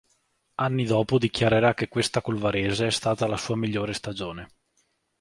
[0.55, 4.47] Anni dopo dichiarerà che questa col Varese è stata la sua migliore stagione.